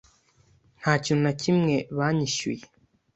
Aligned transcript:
Nta 0.79 0.93
kintu 1.03 1.21
na 1.25 1.33
kimwe 1.41 1.75
banyishyuye. 1.97 2.63